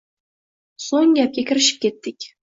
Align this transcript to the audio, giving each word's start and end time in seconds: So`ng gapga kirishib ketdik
So`ng 0.85 1.11
gapga 1.19 1.43
kirishib 1.51 1.77
ketdik 1.85 2.27